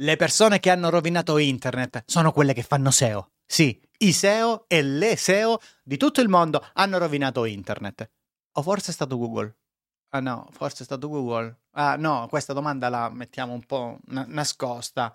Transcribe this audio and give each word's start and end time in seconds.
Le 0.00 0.16
persone 0.16 0.60
che 0.60 0.68
hanno 0.68 0.90
rovinato 0.90 1.38
internet 1.38 2.02
sono 2.04 2.30
quelle 2.30 2.52
che 2.52 2.62
fanno 2.62 2.90
SEO. 2.90 3.30
Sì, 3.46 3.80
i 3.98 4.12
SEO 4.12 4.66
e 4.68 4.82
le 4.82 5.16
SEO 5.16 5.58
di 5.82 5.96
tutto 5.96 6.20
il 6.20 6.28
mondo 6.28 6.62
hanno 6.74 6.98
rovinato 6.98 7.46
internet. 7.46 8.10
O 8.52 8.62
forse 8.62 8.90
è 8.90 8.92
stato 8.92 9.16
Google? 9.16 9.56
Ah 10.10 10.20
no, 10.20 10.48
forse 10.52 10.82
è 10.82 10.84
stato 10.84 11.08
Google. 11.08 11.60
Ah 11.70 11.96
no, 11.96 12.26
questa 12.28 12.52
domanda 12.52 12.90
la 12.90 13.08
mettiamo 13.08 13.54
un 13.54 13.64
po' 13.64 13.96
na- 14.08 14.26
nascosta. 14.28 15.14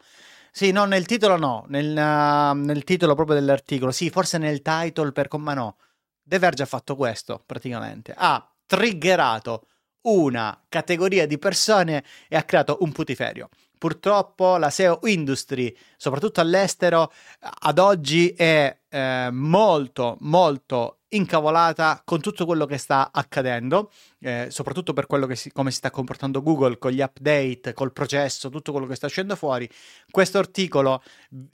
Sì, 0.52 0.72
no, 0.72 0.86
nel 0.86 1.06
titolo 1.06 1.38
no, 1.38 1.66
nel, 1.68 1.90
uh, 1.96 2.58
nel, 2.58 2.84
titolo 2.84 3.14
proprio 3.14 3.36
dell'articolo. 3.36 3.92
Sì, 3.92 4.10
forse 4.10 4.40
nel 4.40 4.64
title, 4.64 5.12
per, 5.12 5.28
ma 5.38 5.54
no. 5.54 5.78
The 6.24 6.40
Verge 6.40 6.64
ha 6.64 6.66
fatto 6.66 6.96
questo, 6.96 7.44
praticamente. 7.46 8.16
Ha 8.18 8.52
triggerato 8.66 9.68
una 10.08 10.60
categoria 10.68 11.28
di 11.28 11.38
persone 11.38 12.04
e 12.28 12.36
ha 12.36 12.44
creato 12.44 12.78
un 12.82 12.92
putiferio. 12.92 13.50
Purtroppo 13.82 14.58
la 14.58 14.70
SEO 14.70 15.00
industry, 15.06 15.76
soprattutto 15.98 16.40
all'estero, 16.40 17.12
ad 17.40 17.80
oggi 17.80 18.30
è 18.30 18.78
eh, 18.88 19.30
molto, 19.32 20.18
molto 20.20 21.00
incavolata 21.08 22.00
con 22.06 22.22
tutto 22.22 22.46
quello 22.46 22.68
che 22.68 22.78
sta 22.78 23.10
accadendo, 23.12 23.90
eh, 24.20 24.50
soprattutto 24.52 24.94
per 24.94 25.08
quello 25.08 25.26
che 25.26 25.36
si, 25.36 25.52
come 25.52 25.72
si 25.72 25.78
sta 25.78 25.90
comportando 25.90 26.44
Google 26.44 26.78
con 26.78 26.92
gli 26.92 27.02
update, 27.02 27.74
col 27.74 27.92
processo, 27.92 28.50
tutto 28.50 28.72
quello 28.72 28.86
che 28.86 28.94
sta 28.94 29.08
uscendo 29.08 29.36
fuori. 29.36 29.68
Questo 30.12 30.38
articolo 30.38 31.02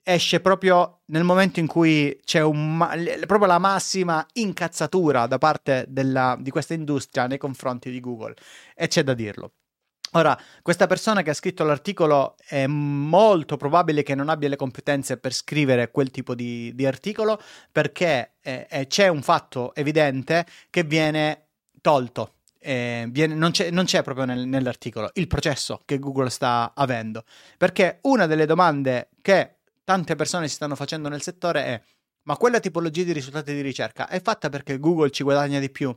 esce 0.03 0.41
proprio 0.41 1.03
nel 1.05 1.23
momento 1.23 1.61
in 1.61 1.67
cui 1.67 2.19
c'è 2.25 2.41
un, 2.41 2.77
proprio 3.25 3.47
la 3.47 3.57
massima 3.57 4.25
incazzatura 4.33 5.27
da 5.27 5.37
parte 5.37 5.85
della, 5.87 6.35
di 6.37 6.49
questa 6.49 6.73
industria 6.73 7.25
nei 7.25 7.37
confronti 7.37 7.89
di 7.89 8.01
Google 8.01 8.35
e 8.75 8.89
c'è 8.89 9.01
da 9.01 9.13
dirlo. 9.13 9.53
Ora, 10.11 10.39
questa 10.61 10.87
persona 10.87 11.21
che 11.21 11.31
ha 11.31 11.33
scritto 11.33 11.65
l'articolo 11.65 12.35
è 12.47 12.65
molto 12.65 13.57
probabile 13.57 14.03
che 14.03 14.15
non 14.15 14.29
abbia 14.29 14.47
le 14.47 14.55
competenze 14.55 15.17
per 15.17 15.33
scrivere 15.33 15.91
quel 15.91 16.11
tipo 16.11 16.33
di, 16.33 16.73
di 16.73 16.85
articolo 16.85 17.41
perché 17.71 18.35
eh, 18.41 18.67
eh, 18.69 18.87
c'è 18.87 19.09
un 19.09 19.21
fatto 19.21 19.75
evidente 19.75 20.45
che 20.69 20.83
viene 20.83 21.47
tolto. 21.81 22.35
Eh, 22.59 23.05
viene, 23.09 23.35
non, 23.35 23.51
c'è, 23.51 23.69
non, 23.69 23.85
c'è, 23.85 24.01
proprio 24.01 24.25
nel, 24.25 24.47
nell'articolo 24.47 25.11
il 25.13 25.27
processo 25.27 25.81
che 25.85 25.99
Google 25.99 26.31
sta 26.31 26.73
avendo 26.75 27.23
perché 27.55 27.99
una 28.03 28.25
delle 28.25 28.47
domande 28.47 29.09
che 29.21 29.57
tante 29.83 30.15
persone 30.15 30.47
si 30.47 30.55
stanno 30.55 30.75
facendo 30.75 31.07
nel 31.07 31.21
settore 31.21 31.63
è 31.63 31.81
ma 32.23 32.35
quella 32.35 32.59
tipologia 32.59 33.03
di 33.03 33.13
risultati 33.13 33.53
di 33.53 33.61
ricerca 33.61 34.07
è 34.07 34.19
fatta 34.21 34.49
perché 34.49 34.79
Google 34.79 35.11
ci 35.11 35.23
guadagna 35.23 35.59
di 35.59 35.69
più? 35.69 35.95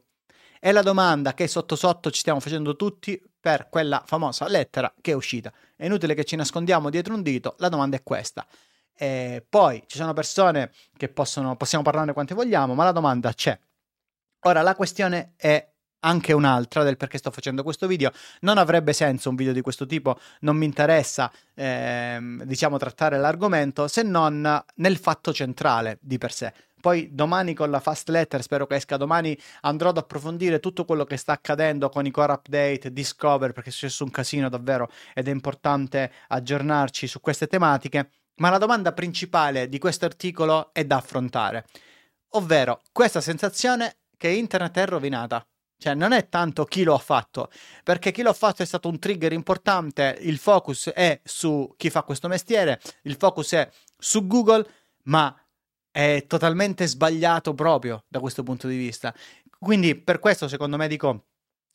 È 0.60 0.70
la 0.70 0.82
domanda 0.82 1.32
che 1.32 1.48
sotto 1.48 1.76
sotto 1.76 2.10
ci 2.10 2.20
stiamo 2.20 2.40
facendo 2.40 2.76
tutti 2.76 3.20
per 3.41 3.69
quella 3.69 4.02
famosa 4.06 4.46
lettera 4.48 4.92
che 5.00 5.12
è 5.12 5.14
uscita. 5.14 5.52
È 5.74 5.86
inutile 5.86 6.14
che 6.14 6.24
ci 6.24 6.36
nascondiamo 6.36 6.91
dietro 6.91 7.14
un 7.14 7.22
dito, 7.22 7.55
la 7.58 7.69
domanda 7.69 7.97
è 7.97 8.02
questa. 8.02 8.47
E 8.94 9.44
poi 9.48 9.82
ci 9.86 9.97
sono 9.97 10.12
persone 10.12 10.72
che 10.97 11.08
possono, 11.08 11.56
possiamo 11.56 11.82
parlarne 11.82 12.12
quante 12.12 12.34
vogliamo, 12.34 12.74
ma 12.74 12.84
la 12.84 12.92
domanda 12.92 13.32
c'è. 13.32 13.58
Ora, 14.41 14.62
la 14.62 14.74
questione 14.74 15.32
è 15.36 15.66
anche 16.00 16.32
un'altra 16.32 16.82
del 16.82 16.97
perché 16.97 17.19
sto 17.19 17.30
facendo 17.30 17.62
questo 17.62 17.86
video. 17.86 18.12
Non 18.41 18.58
avrebbe 18.58 18.92
senso 18.92 19.30
un 19.30 19.36
video 19.36 19.52
di 19.52 19.60
questo 19.60 19.86
tipo, 19.86 20.19
non 20.41 20.56
mi 20.56 20.64
interessa, 20.64 21.30
ehm, 21.54 22.44
diciamo, 22.44 22.78
trattare 22.78 23.19
l'argomento 23.19 23.88
se 23.88 24.02
non 24.02 24.62
nel 24.77 24.97
fatto 24.98 25.32
centrale 25.32 25.98
di 26.00 26.19
per 26.19 26.32
sé. 26.32 26.52
Poi 26.80 27.10
domani 27.12 27.54
con 27.54 27.70
la 27.70 27.80
fast 27.80 28.08
letter, 28.08 28.42
spero 28.42 28.66
che 28.66 28.76
esca 28.76 28.96
domani, 28.96 29.38
andrò 29.62 29.90
ad 29.90 29.98
approfondire 29.98 30.60
tutto 30.60 30.84
quello 30.84 31.04
che 31.04 31.16
sta 31.16 31.32
accadendo 31.32 31.88
con 31.90 32.06
i 32.06 32.10
core 32.10 32.32
update, 32.32 32.92
Discover, 32.92 33.52
perché 33.52 33.68
è 33.68 33.72
successo 33.72 34.04
un 34.04 34.10
casino 34.10 34.48
davvero 34.48 34.90
ed 35.14 35.28
è 35.28 35.30
importante 35.30 36.10
aggiornarci 36.28 37.06
su 37.06 37.20
queste 37.20 37.46
tematiche. 37.46 38.10
Ma 38.36 38.48
la 38.48 38.58
domanda 38.58 38.92
principale 38.92 39.68
di 39.68 39.78
questo 39.78 40.06
articolo 40.06 40.70
è 40.72 40.84
da 40.86 40.96
affrontare, 40.96 41.66
ovvero 42.30 42.80
questa 42.90 43.20
sensazione 43.20 43.98
che 44.16 44.28
internet 44.28 44.78
è 44.78 44.86
rovinata. 44.86 45.44
Cioè, 45.76 45.94
non 45.94 46.12
è 46.12 46.28
tanto 46.28 46.66
chi 46.66 46.82
lo 46.82 46.94
ha 46.94 46.98
fatto, 46.98 47.50
perché 47.82 48.12
chi 48.12 48.20
lo 48.20 48.28
ha 48.28 48.34
fatto 48.34 48.62
è 48.62 48.66
stato 48.66 48.88
un 48.88 48.98
trigger 48.98 49.32
importante. 49.32 50.19
Il 50.20 50.36
focus 50.36 50.90
è 50.90 51.20
su 51.24 51.72
chi 51.78 51.88
fa 51.88 52.02
questo 52.02 52.28
mestiere, 52.28 52.78
il 53.02 53.16
focus 53.16 53.52
è 53.52 53.70
su 53.96 54.26
Google, 54.26 54.66
ma 55.04 55.34
è 55.90 56.24
totalmente 56.26 56.86
sbagliato 56.86 57.54
proprio 57.54 58.04
da 58.08 58.20
questo 58.20 58.42
punto 58.42 58.68
di 58.68 58.76
vista. 58.76 59.14
Quindi 59.58 59.94
per 59.94 60.18
questo 60.18 60.48
secondo 60.48 60.76
me 60.76 60.88
dico 60.88 61.26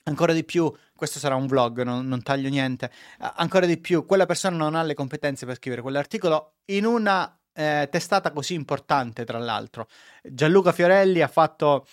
ancora 0.04 0.34
di 0.34 0.44
più, 0.44 0.72
questo 0.96 1.20
sarà 1.20 1.36
un 1.36 1.48
vlog, 1.48 1.82
non, 1.82 2.08
non, 2.08 2.22
taglio 2.22 2.50
niente, 2.50 2.92
ancora 3.18 3.66
di 3.66 3.78
più, 3.78 4.06
quella 4.06 4.26
persona 4.26 4.56
non 4.56 4.76
ha 4.76 4.84
le 4.84 4.94
competenze 4.94 5.46
per 5.46 5.56
scrivere 5.56 5.82
quell'articolo 5.82 6.58
in 6.66 6.86
una 6.86 7.38
eh, 7.54 7.88
testata 7.90 8.32
così 8.32 8.54
importante, 8.54 9.24
tra 9.24 9.40
l'altro. 9.40 9.88
Gianluca 10.22 10.72
Fiorelli 10.72 11.22
ha 11.22 11.28
fatto 11.28 11.88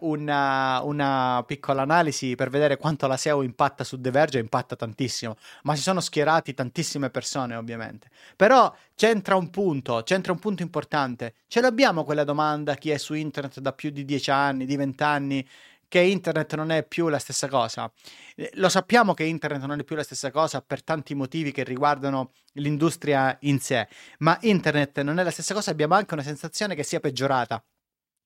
una, 0.00 0.82
una, 0.82 1.42
piccola 1.46 1.82
analisi 1.82 2.34
per 2.34 2.50
vedere 2.50 2.76
quanto 2.76 3.06
la 3.06 3.16
SEO 3.16 3.42
impatta 3.42 3.84
su 3.84 4.00
The 4.00 4.10
Verge, 4.10 4.38
impatta 4.38 4.76
tantissimo, 4.76 5.36
ma 5.62 5.74
si 5.74 5.82
sono 5.82 6.00
schierati 6.00 6.54
tantissime 6.54 7.10
persone, 7.10 7.54
ovviamente. 7.56 8.08
Però 8.36 8.74
c'entra 8.94 9.36
un 9.36 9.50
punto, 9.50 10.02
c'entra 10.04 10.32
un 10.32 10.38
punto 10.38 10.62
importante. 10.62 11.34
Ce 11.48 11.60
l'abbiamo 11.60 12.04
quella 12.04 12.24
domanda 12.24 12.74
chi 12.74 12.90
è 12.90 12.98
su 12.98 13.14
internet 13.14 13.60
da 13.60 13.72
più 13.72 13.90
di 13.90 14.04
10 14.04 14.30
anni, 14.30 14.66
di 14.66 14.76
20 14.76 15.02
anni? 15.02 15.48
che 15.92 16.00
internet 16.00 16.54
non 16.54 16.70
è 16.70 16.84
più 16.84 17.08
la 17.08 17.18
stessa 17.18 17.48
cosa. 17.48 17.92
Eh, 18.34 18.50
lo 18.54 18.70
sappiamo 18.70 19.12
che 19.12 19.24
internet 19.24 19.62
non 19.64 19.78
è 19.78 19.84
più 19.84 19.94
la 19.94 20.02
stessa 20.02 20.30
cosa 20.30 20.62
per 20.62 20.82
tanti 20.82 21.14
motivi 21.14 21.52
che 21.52 21.64
riguardano 21.64 22.32
l'industria 22.54 23.36
in 23.42 23.60
sé, 23.60 23.86
ma 24.20 24.38
internet 24.40 25.02
non 25.02 25.18
è 25.18 25.22
la 25.22 25.30
stessa 25.30 25.52
cosa, 25.52 25.70
abbiamo 25.70 25.94
anche 25.94 26.14
una 26.14 26.22
sensazione 26.22 26.74
che 26.74 26.82
sia 26.82 26.98
peggiorata. 26.98 27.62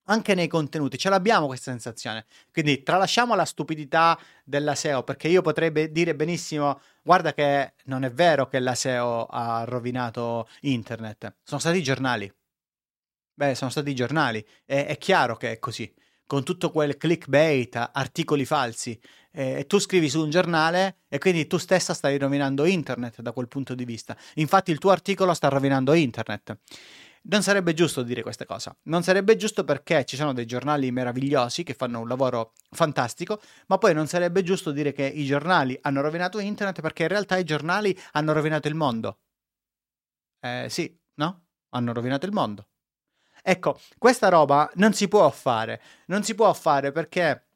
Anche 0.08 0.34
nei 0.34 0.48
contenuti 0.48 0.98
ce 0.98 1.08
l'abbiamo 1.10 1.46
questa 1.46 1.70
sensazione. 1.70 2.26
Quindi 2.52 2.82
tralasciamo 2.82 3.34
la 3.34 3.44
stupidità 3.44 4.18
della 4.44 4.74
SEO, 4.74 5.02
perché 5.02 5.28
io 5.28 5.42
potrei 5.42 5.90
dire 5.90 6.14
benissimo: 6.14 6.80
guarda 7.02 7.32
che 7.34 7.74
non 7.84 8.04
è 8.04 8.12
vero 8.12 8.46
che 8.48 8.60
la 8.60 8.74
SEO 8.74 9.26
ha 9.26 9.64
rovinato 9.64 10.48
internet. 10.60 11.36
Sono 11.42 11.60
stati 11.60 11.78
i 11.78 11.82
giornali. 11.82 12.32
Beh, 13.34 13.54
sono 13.54 13.70
stati 13.70 13.90
i 13.90 13.94
giornali. 13.94 14.44
È, 14.64 14.86
è 14.86 14.96
chiaro 14.98 15.36
che 15.36 15.52
è 15.52 15.58
così 15.58 15.92
con 16.26 16.42
tutto 16.42 16.70
quel 16.70 16.96
clickbait, 16.96 17.90
articoli 17.92 18.44
falsi. 18.44 18.98
Eh, 19.30 19.64
tu 19.66 19.78
scrivi 19.78 20.08
su 20.08 20.22
un 20.22 20.30
giornale 20.30 21.00
e 21.08 21.18
quindi 21.18 21.46
tu 21.46 21.58
stessa 21.58 21.94
stai 21.94 22.18
rovinando 22.18 22.64
internet 22.64 23.20
da 23.20 23.32
quel 23.32 23.48
punto 23.48 23.74
di 23.74 23.84
vista. 23.84 24.16
Infatti 24.34 24.70
il 24.70 24.78
tuo 24.78 24.90
articolo 24.90 25.34
sta 25.34 25.48
rovinando 25.48 25.92
internet. 25.92 26.58
Non 27.28 27.42
sarebbe 27.42 27.74
giusto 27.74 28.02
dire 28.02 28.22
questa 28.22 28.44
cosa. 28.44 28.76
Non 28.84 29.02
sarebbe 29.02 29.36
giusto 29.36 29.64
perché 29.64 30.04
ci 30.04 30.16
sono 30.16 30.32
dei 30.32 30.46
giornali 30.46 30.92
meravigliosi 30.92 31.64
che 31.64 31.74
fanno 31.74 32.00
un 32.00 32.08
lavoro 32.08 32.52
fantastico, 32.70 33.40
ma 33.66 33.78
poi 33.78 33.94
non 33.94 34.06
sarebbe 34.06 34.42
giusto 34.42 34.70
dire 34.70 34.92
che 34.92 35.04
i 35.04 35.24
giornali 35.26 35.76
hanno 35.82 36.02
rovinato 36.02 36.38
internet 36.38 36.80
perché 36.80 37.02
in 37.02 37.08
realtà 37.08 37.36
i 37.36 37.44
giornali 37.44 37.98
hanno 38.12 38.32
rovinato 38.32 38.68
il 38.68 38.74
mondo. 38.74 39.18
Eh, 40.40 40.66
sì, 40.70 40.96
no? 41.14 41.46
Hanno 41.70 41.92
rovinato 41.92 42.26
il 42.26 42.32
mondo. 42.32 42.68
Ecco, 43.42 43.80
questa 43.98 44.28
roba 44.28 44.70
non 44.74 44.92
si 44.92 45.08
può 45.08 45.28
fare, 45.30 45.80
non 46.06 46.22
si 46.22 46.34
può 46.34 46.52
fare 46.52 46.92
perché 46.92 47.46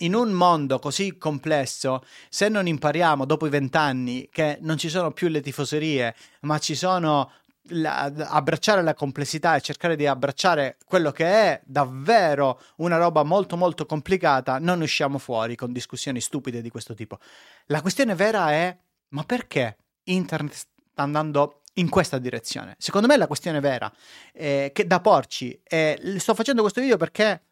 in 0.00 0.14
un 0.14 0.32
mondo 0.32 0.78
così 0.78 1.16
complesso, 1.16 2.04
se 2.28 2.48
non 2.48 2.66
impariamo 2.66 3.24
dopo 3.24 3.46
i 3.46 3.50
vent'anni 3.50 4.28
che 4.30 4.58
non 4.60 4.76
ci 4.76 4.90
sono 4.90 5.12
più 5.12 5.28
le 5.28 5.40
tifoserie, 5.40 6.14
ma 6.40 6.58
ci 6.58 6.74
sono 6.74 7.30
la, 7.68 8.02
abbracciare 8.02 8.82
la 8.82 8.94
complessità 8.94 9.56
e 9.56 9.60
cercare 9.60 9.96
di 9.96 10.06
abbracciare 10.06 10.76
quello 10.84 11.12
che 11.12 11.26
è 11.26 11.60
davvero 11.64 12.60
una 12.76 12.96
roba 12.96 13.22
molto 13.22 13.56
molto 13.56 13.86
complicata, 13.86 14.58
non 14.58 14.80
usciamo 14.80 15.18
fuori 15.18 15.56
con 15.56 15.72
discussioni 15.72 16.20
stupide 16.20 16.60
di 16.62 16.70
questo 16.70 16.94
tipo. 16.94 17.18
La 17.66 17.80
questione 17.80 18.14
vera 18.14 18.50
è 18.50 18.76
ma 19.08 19.24
perché 19.24 19.76
internet 20.04 20.54
sta 20.54 21.02
andando 21.02 21.62
in 21.74 21.88
questa 21.88 22.18
direzione. 22.18 22.74
Secondo 22.78 23.06
me 23.06 23.16
la 23.16 23.26
questione 23.26 23.60
vera 23.60 23.92
eh, 24.32 24.70
che 24.72 24.86
da 24.86 25.00
porci. 25.00 25.60
Eh, 25.62 26.16
sto 26.18 26.34
facendo 26.34 26.62
questo 26.62 26.80
video 26.80 26.96
perché 26.96 27.42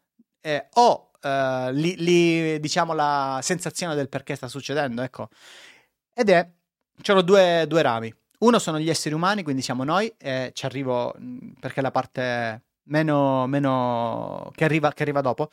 eh, 0.41 0.67
ho 0.73 1.11
eh, 1.21 1.73
li, 1.73 1.95
li, 1.97 2.59
diciamo 2.59 2.93
la 2.93 3.39
sensazione 3.41 3.95
del 3.95 4.09
perché 4.09 4.35
sta 4.35 4.47
succedendo, 4.47 5.01
ecco. 5.01 5.29
Ed 6.13 6.29
è 6.29 6.49
c'erano 7.01 7.23
due, 7.23 7.65
due 7.67 7.81
rami. 7.81 8.13
Uno 8.39 8.59
sono 8.59 8.79
gli 8.79 8.89
esseri 8.89 9.15
umani, 9.15 9.43
quindi 9.43 9.61
siamo 9.61 9.83
noi, 9.83 10.13
e 10.17 10.51
ci 10.53 10.65
arrivo 10.65 11.15
perché 11.59 11.79
è 11.79 11.83
la 11.83 11.91
parte 11.91 12.63
meno, 12.83 13.47
meno 13.47 14.51
che, 14.55 14.63
arriva, 14.65 14.91
che 14.91 15.03
arriva 15.03 15.21
dopo. 15.21 15.49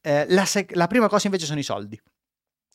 Eh, 0.00 0.26
la, 0.28 0.44
sec- 0.44 0.74
la 0.74 0.86
prima 0.86 1.08
cosa 1.08 1.26
invece 1.26 1.46
sono 1.46 1.58
i 1.58 1.62
soldi 1.62 2.00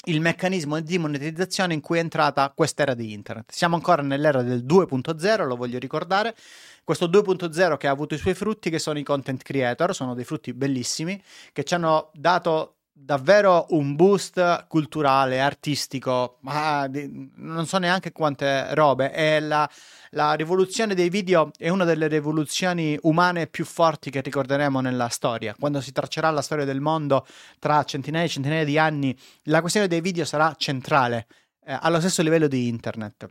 il 0.06 0.21
meccanismo 0.21 0.79
di 0.79 0.97
monetizzazione 0.97 1.73
in 1.73 1.81
cui 1.81 1.97
è 1.97 2.01
entrata 2.01 2.51
quest'era 2.56 2.94
di 2.94 3.11
internet. 3.11 3.51
Siamo 3.51 3.75
ancora 3.75 4.01
nell'era 4.01 4.41
del 4.41 4.63
2.0, 4.65 5.45
lo 5.45 5.56
voglio 5.56 5.77
ricordare. 5.77 6.35
Questo 6.83 7.07
2.0 7.07 7.77
che 7.77 7.88
ha 7.88 7.91
avuto 7.91 8.15
i 8.15 8.17
suoi 8.17 8.33
frutti, 8.33 8.69
che 8.69 8.79
sono 8.79 8.97
i 8.97 9.03
content 9.03 9.44
creator, 9.44 9.94
sono 9.94 10.15
dei 10.15 10.23
frutti 10.23 10.53
bellissimi, 10.53 11.21
che 11.51 11.63
ci 11.63 11.73
hanno 11.73 12.12
dato 12.13 12.77
davvero 13.01 13.68
un 13.69 13.96
boost 13.96 14.68
culturale, 14.68 15.40
artistico, 15.40 16.38
ma 16.42 16.90
non 17.36 17.66
so 17.66 17.78
neanche 17.78 18.12
quante 18.12 18.74
robe. 18.75 19.13
E 19.13 19.40
la, 19.40 19.69
la, 20.12 20.34
rivoluzione 20.34 20.94
dei 20.94 21.10
video 21.10 21.51
è 21.57 21.69
una 21.69 21.86
delle 21.86 22.07
rivoluzioni 22.07 22.98
umane 23.04 23.48
più 23.48 23.66
forti 23.66 24.10
che 24.10 24.22
ricorderemo 24.22 24.81
nella 24.81 25.07
storia. 25.07 25.56
Quando 25.57 25.81
si 25.81 25.92
traccerà 25.92 26.30
la 26.30 26.42
storia 26.42 26.66
del 26.66 26.81
mondo 26.81 27.25
tra 27.57 27.84
centinaia 27.84 28.25
e 28.25 28.30
centinaia 28.30 28.66
di 28.66 28.78
anni, 28.78 29.18
la 29.44 29.62
questione 29.62 29.88
dei 29.88 30.01
video 30.01 30.25
sarà 30.25 30.54
centrale, 30.57 31.28
eh, 31.66 31.78
allo 31.80 32.00
stesso 32.00 32.22
livello 32.22 32.48
di 32.48 32.68
internet. 32.68 33.28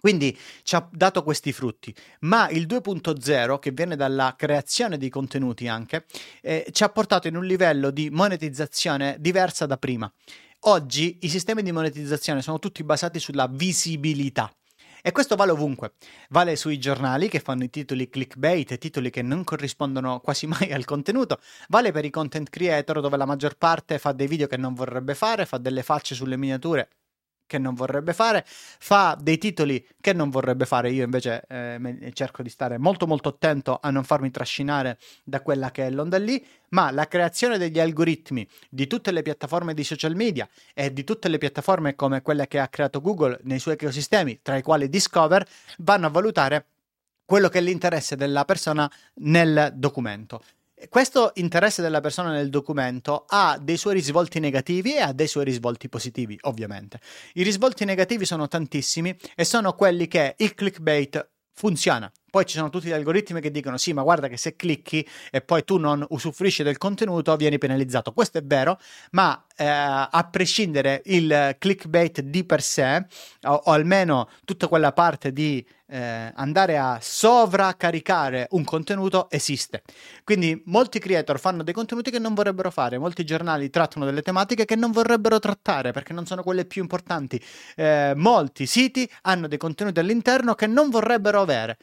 Quindi 0.00 0.36
ci 0.62 0.74
ha 0.74 0.88
dato 0.90 1.22
questi 1.22 1.52
frutti, 1.52 1.94
ma 2.20 2.48
il 2.48 2.66
2.0, 2.66 3.58
che 3.58 3.70
viene 3.70 3.96
dalla 3.96 4.34
creazione 4.36 4.96
di 4.96 5.10
contenuti 5.10 5.68
anche, 5.68 6.06
eh, 6.40 6.66
ci 6.72 6.82
ha 6.82 6.88
portato 6.88 7.28
in 7.28 7.36
un 7.36 7.44
livello 7.44 7.90
di 7.90 8.08
monetizzazione 8.10 9.16
diversa 9.20 9.66
da 9.66 9.76
prima. 9.76 10.10
Oggi 10.64 11.18
i 11.22 11.28
sistemi 11.28 11.62
di 11.62 11.72
monetizzazione 11.72 12.42
sono 12.42 12.58
tutti 12.58 12.82
basati 12.82 13.18
sulla 13.18 13.46
visibilità. 13.50 14.50
E 15.02 15.12
questo 15.12 15.34
vale 15.36 15.52
ovunque. 15.52 15.94
Vale 16.28 16.56
sui 16.56 16.78
giornali 16.78 17.28
che 17.28 17.40
fanno 17.40 17.64
i 17.64 17.70
titoli 17.70 18.08
clickbait, 18.08 18.76
titoli 18.76 19.10
che 19.10 19.22
non 19.22 19.44
corrispondono 19.44 20.20
quasi 20.20 20.46
mai 20.46 20.72
al 20.72 20.84
contenuto. 20.84 21.40
Vale 21.68 21.92
per 21.92 22.04
i 22.04 22.10
content 22.10 22.50
creator 22.50 23.00
dove 23.00 23.16
la 23.16 23.24
maggior 23.24 23.56
parte 23.56 23.98
fa 23.98 24.12
dei 24.12 24.26
video 24.26 24.46
che 24.46 24.58
non 24.58 24.74
vorrebbe 24.74 25.14
fare, 25.14 25.46
fa 25.46 25.56
delle 25.56 25.82
facce 25.82 26.14
sulle 26.14 26.36
miniature 26.36 26.88
che 27.50 27.58
non 27.58 27.74
vorrebbe 27.74 28.12
fare, 28.12 28.44
fa 28.46 29.18
dei 29.20 29.36
titoli 29.36 29.84
che 30.00 30.12
non 30.12 30.30
vorrebbe 30.30 30.66
fare. 30.66 30.92
Io 30.92 31.02
invece 31.02 31.42
eh, 31.48 32.12
cerco 32.12 32.44
di 32.44 32.48
stare 32.48 32.78
molto 32.78 33.08
molto 33.08 33.30
attento 33.30 33.80
a 33.82 33.90
non 33.90 34.04
farmi 34.04 34.30
trascinare 34.30 34.98
da 35.24 35.40
quella 35.40 35.72
che 35.72 35.84
è 35.84 35.90
l'onda 35.90 36.16
lì, 36.16 36.46
ma 36.68 36.92
la 36.92 37.08
creazione 37.08 37.58
degli 37.58 37.80
algoritmi 37.80 38.46
di 38.68 38.86
tutte 38.86 39.10
le 39.10 39.22
piattaforme 39.22 39.74
di 39.74 39.82
social 39.82 40.14
media 40.14 40.48
e 40.72 40.92
di 40.92 41.02
tutte 41.02 41.28
le 41.28 41.38
piattaforme 41.38 41.96
come 41.96 42.22
quelle 42.22 42.46
che 42.46 42.60
ha 42.60 42.68
creato 42.68 43.00
Google 43.00 43.40
nei 43.42 43.58
suoi 43.58 43.74
ecosistemi, 43.74 44.38
tra 44.42 44.56
i 44.56 44.62
quali 44.62 44.88
Discover, 44.88 45.44
vanno 45.78 46.06
a 46.06 46.10
valutare 46.10 46.66
quello 47.24 47.48
che 47.48 47.58
è 47.58 47.62
l'interesse 47.62 48.14
della 48.14 48.44
persona 48.44 48.88
nel 49.14 49.72
documento. 49.74 50.40
Questo 50.88 51.32
interesse 51.34 51.82
della 51.82 52.00
persona 52.00 52.30
nel 52.30 52.48
documento 52.48 53.24
ha 53.28 53.58
dei 53.60 53.76
suoi 53.76 53.94
risvolti 53.94 54.40
negativi 54.40 54.94
e 54.94 55.00
ha 55.00 55.12
dei 55.12 55.26
suoi 55.28 55.44
risvolti 55.44 55.88
positivi, 55.88 56.38
ovviamente. 56.42 57.00
I 57.34 57.42
risvolti 57.42 57.84
negativi 57.84 58.24
sono 58.24 58.48
tantissimi 58.48 59.16
e 59.34 59.44
sono 59.44 59.74
quelli 59.74 60.08
che 60.08 60.34
il 60.38 60.54
clickbait 60.54 61.28
funziona. 61.52 62.10
Poi 62.30 62.46
ci 62.46 62.56
sono 62.56 62.70
tutti 62.70 62.86
gli 62.86 62.92
algoritmi 62.92 63.40
che 63.40 63.50
dicono 63.50 63.76
sì, 63.76 63.92
ma 63.92 64.02
guarda 64.02 64.28
che 64.28 64.36
se 64.36 64.56
clicchi 64.56 65.06
e 65.30 65.40
poi 65.40 65.64
tu 65.64 65.78
non 65.78 66.04
usufruisci 66.08 66.62
del 66.62 66.78
contenuto 66.78 67.36
vieni 67.36 67.58
penalizzato. 67.58 68.12
Questo 68.12 68.38
è 68.38 68.42
vero, 68.42 68.78
ma 69.10 69.44
eh, 69.56 69.66
a 69.66 70.28
prescindere 70.30 71.02
il 71.06 71.56
clickbait 71.58 72.20
di 72.20 72.44
per 72.44 72.62
sé, 72.62 73.04
o, 73.42 73.62
o 73.64 73.72
almeno 73.72 74.28
tutta 74.44 74.68
quella 74.68 74.92
parte 74.92 75.32
di 75.32 75.64
eh, 75.90 76.32
andare 76.34 76.78
a 76.78 76.98
sovraccaricare 77.00 78.46
un 78.50 78.64
contenuto 78.64 79.28
esiste. 79.30 79.82
Quindi 80.24 80.62
molti 80.66 80.98
creator 80.98 81.38
fanno 81.38 81.62
dei 81.62 81.74
contenuti 81.74 82.10
che 82.10 82.18
non 82.18 82.34
vorrebbero 82.34 82.70
fare, 82.70 82.98
molti 82.98 83.24
giornali 83.24 83.70
trattano 83.70 84.04
delle 84.04 84.22
tematiche 84.22 84.64
che 84.64 84.76
non 84.76 84.92
vorrebbero 84.92 85.38
trattare 85.38 85.92
perché 85.92 86.12
non 86.12 86.26
sono 86.26 86.42
quelle 86.42 86.64
più 86.64 86.82
importanti. 86.82 87.42
Eh, 87.76 88.12
molti 88.16 88.66
siti 88.66 89.10
hanno 89.22 89.48
dei 89.48 89.58
contenuti 89.58 89.98
all'interno 89.98 90.54
che 90.54 90.66
non 90.66 90.90
vorrebbero 90.90 91.40
avere 91.40 91.76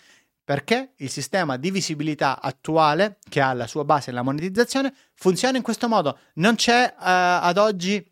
perché 0.47 0.93
il 0.99 1.09
sistema 1.09 1.57
di 1.57 1.71
visibilità 1.71 2.39
attuale, 2.41 3.17
che 3.27 3.41
ha 3.41 3.51
la 3.51 3.67
sua 3.67 3.83
base 3.83 4.11
nella 4.11 4.23
monetizzazione, 4.23 4.93
funziona 5.13 5.57
in 5.57 5.61
questo 5.61 5.89
modo. 5.89 6.19
Non 6.35 6.55
c'è 6.55 6.85
uh, 6.85 6.95
ad 6.99 7.57
oggi 7.57 8.09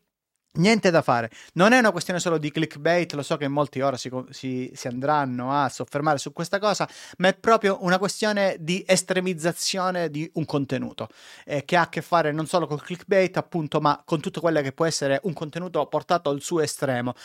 Niente 0.58 0.90
da 0.90 1.02
fare, 1.02 1.30
non 1.54 1.74
è 1.74 1.80
una 1.80 1.92
questione 1.92 2.20
solo 2.20 2.38
di 2.38 2.50
clickbait, 2.50 3.12
lo 3.14 3.24
so 3.24 3.36
che 3.36 3.50
molti 3.50 3.82
ora 3.82 3.98
si, 3.98 4.10
si, 4.30 4.72
si, 4.74 4.88
andranno 4.88 5.52
a 5.52 5.68
soffermare 5.68 6.18
su 6.18 6.32
questa 6.32 6.60
cosa, 6.60 6.88
ma 7.18 7.28
è 7.28 7.34
proprio 7.34 7.80
una 7.82 7.98
questione 7.98 8.56
di 8.60 8.82
estremizzazione 8.88 10.10
di 10.10 10.30
un 10.36 10.46
contenuto 10.46 11.10
eh, 11.44 11.66
che 11.66 11.76
ha 11.76 11.82
a 11.82 11.90
che 11.90 12.02
fare 12.02 12.32
non 12.32 12.48
solo 12.48 12.68
col 12.68 12.82
clickbait, 12.82 13.36
appunto, 13.36 13.82
ma 13.82 14.02
con 14.06 14.22
tutto 14.22 14.40
quello 14.40 14.62
che 14.62 14.72
può 14.72 14.86
essere 14.86 15.20
un 15.24 15.34
contenuto 15.34 15.86
portato 15.88 16.30
al 16.30 16.42
suo 16.42 16.62
estremo. 16.62 17.16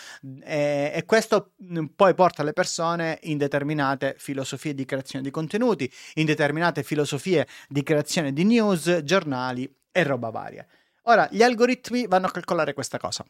Eh, 0.43 0.91
e 0.93 1.05
questo 1.05 1.53
mm, 1.63 1.87
poi 1.95 2.15
porta 2.15 2.43
le 2.43 2.53
persone 2.53 3.21
in 3.23 3.39
determinate 3.39 4.17
filosofie 4.19 4.75
di 4.75 4.85
creazione 4.85 5.25
di 5.25 5.31
contenuti, 5.31 5.91
in 6.15 6.27
determinate 6.27 6.83
filosofie 6.83 7.47
di 7.69 7.85
creazione 7.85 8.33
di 8.33 8.43
news, 8.43 9.03
giornali 9.05 9.73
e 9.93 10.03
roba 10.03 10.31
varia. 10.31 10.67
Ora, 11.11 11.27
gli 11.29 11.43
algoritmi 11.43 12.07
vanno 12.07 12.27
a 12.27 12.31
calcolare 12.31 12.73
questa 12.73 12.97
cosa. 12.97 13.27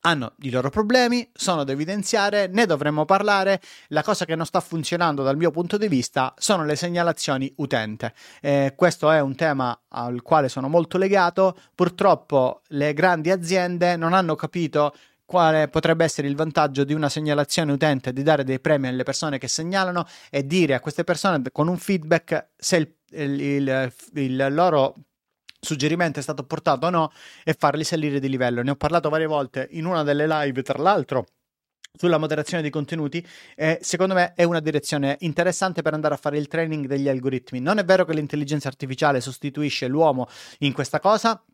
Hanno 0.00 0.32
i 0.40 0.50
loro 0.50 0.70
problemi, 0.70 1.30
sono 1.32 1.62
da 1.62 1.70
evidenziare, 1.70 2.48
ne 2.48 2.66
dovremmo 2.66 3.04
parlare. 3.04 3.60
La 3.88 4.02
cosa 4.02 4.24
che 4.24 4.34
non 4.34 4.44
sta 4.44 4.58
funzionando 4.58 5.22
dal 5.22 5.36
mio 5.36 5.52
punto 5.52 5.76
di 5.76 5.86
vista 5.86 6.34
sono 6.36 6.64
le 6.64 6.74
segnalazioni 6.74 7.52
utente. 7.58 8.12
Eh, 8.40 8.72
questo 8.74 9.08
è 9.08 9.20
un 9.20 9.36
tema 9.36 9.82
al 9.90 10.22
quale 10.22 10.48
sono 10.48 10.66
molto 10.66 10.98
legato. 10.98 11.56
Purtroppo 11.76 12.62
le 12.68 12.92
grandi 12.92 13.30
aziende 13.30 13.94
non 13.94 14.12
hanno 14.12 14.34
capito 14.34 14.92
quale 15.24 15.68
potrebbe 15.68 16.02
essere 16.02 16.26
il 16.26 16.34
vantaggio 16.34 16.82
di 16.82 16.92
una 16.92 17.08
segnalazione 17.08 17.70
utente, 17.70 18.12
di 18.12 18.24
dare 18.24 18.42
dei 18.42 18.58
premi 18.58 18.88
alle 18.88 19.04
persone 19.04 19.38
che 19.38 19.46
segnalano 19.46 20.08
e 20.28 20.44
dire 20.44 20.74
a 20.74 20.80
queste 20.80 21.04
persone 21.04 21.40
con 21.52 21.68
un 21.68 21.76
feedback 21.76 22.48
se 22.56 22.76
il, 22.78 22.94
il, 23.10 23.38
il, 23.38 23.92
il 24.14 24.46
loro 24.50 24.96
suggerimento 25.60 26.18
è 26.18 26.22
stato 26.22 26.44
portato 26.44 26.86
o 26.86 26.90
no 26.90 27.12
e 27.44 27.54
farli 27.54 27.84
salire 27.84 28.18
di 28.18 28.28
livello. 28.28 28.62
Ne 28.62 28.70
ho 28.70 28.76
parlato 28.76 29.08
varie 29.08 29.26
volte 29.26 29.68
in 29.72 29.84
una 29.84 30.02
delle 30.02 30.26
live, 30.26 30.62
tra 30.62 30.80
l'altro 30.82 31.26
sulla 31.92 32.18
moderazione 32.18 32.62
dei 32.62 32.70
contenuti 32.70 33.24
e 33.56 33.78
secondo 33.82 34.14
me 34.14 34.32
è 34.34 34.44
una 34.44 34.60
direzione 34.60 35.16
interessante 35.20 35.82
per 35.82 35.92
andare 35.92 36.14
a 36.14 36.18
fare 36.18 36.38
il 36.38 36.46
training 36.46 36.86
degli 36.86 37.08
algoritmi. 37.08 37.60
Non 37.60 37.78
è 37.78 37.84
vero 37.84 38.04
che 38.04 38.14
l'intelligenza 38.14 38.68
artificiale 38.68 39.20
sostituisce 39.20 39.88
l'uomo 39.88 40.28
in 40.58 40.72
questa 40.72 41.00
cosa, 41.00 41.44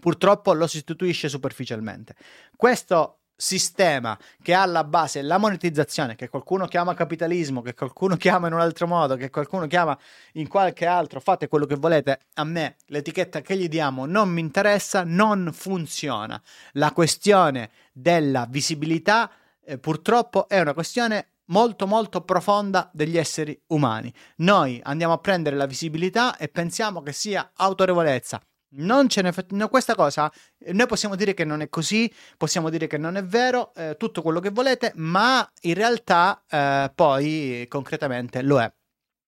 purtroppo 0.00 0.52
lo 0.54 0.66
sostituisce 0.66 1.28
superficialmente. 1.28 2.14
Questo 2.56 3.20
sistema 3.36 4.18
che 4.42 4.54
ha 4.54 4.62
alla 4.62 4.82
base 4.84 5.20
la 5.22 5.38
monetizzazione, 5.38 6.16
che 6.16 6.28
qualcuno 6.28 6.66
chiama 6.66 6.94
capitalismo, 6.94 7.62
che 7.62 7.74
qualcuno 7.74 8.16
chiama 8.18 8.46
in 8.46 8.54
un 8.54 8.60
altro 8.60 8.86
modo, 8.86 9.16
che 9.16 9.30
qualcuno 9.30 9.66
chiama 9.66 9.96
in 10.32 10.48
qualche 10.48 10.86
altro, 10.86 11.20
fate 11.20 11.48
quello 11.48 11.66
che 11.66 11.76
volete, 11.76 12.20
a 12.34 12.44
me 12.44 12.76
l'etichetta 12.86 13.42
che 13.42 13.56
gli 13.56 13.68
diamo 13.68 14.06
non 14.06 14.30
mi 14.30 14.40
interessa, 14.40 15.04
non 15.04 15.50
funziona. 15.52 16.40
La 16.72 16.92
questione 16.92 17.70
della 17.92 18.46
visibilità 18.48 19.30
eh, 19.64 19.78
purtroppo 19.78 20.48
è 20.48 20.60
una 20.60 20.74
questione 20.74 21.28
molto 21.46 21.86
molto 21.86 22.22
profonda 22.22 22.90
degli 22.92 23.18
esseri 23.18 23.58
umani. 23.68 24.12
Noi 24.36 24.80
andiamo 24.82 25.12
a 25.12 25.18
prendere 25.18 25.56
la 25.56 25.66
visibilità 25.66 26.36
e 26.36 26.48
pensiamo 26.48 27.02
che 27.02 27.12
sia 27.12 27.52
autorevolezza. 27.54 28.40
Non 28.70 29.08
ce 29.08 29.22
ne 29.22 29.32
fa... 29.32 29.44
no, 29.50 29.68
questa 29.68 29.94
cosa 29.94 30.30
noi 30.72 30.86
possiamo 30.86 31.14
dire 31.14 31.34
che 31.34 31.44
non 31.44 31.60
è 31.60 31.68
così, 31.68 32.12
possiamo 32.36 32.68
dire 32.68 32.86
che 32.86 32.98
non 32.98 33.16
è 33.16 33.24
vero, 33.24 33.72
eh, 33.74 33.96
tutto 33.98 34.22
quello 34.22 34.40
che 34.40 34.50
volete, 34.50 34.92
ma 34.96 35.48
in 35.62 35.74
realtà 35.74 36.42
eh, 36.48 36.90
poi 36.94 37.66
concretamente 37.68 38.42
lo 38.42 38.60
è 38.60 38.72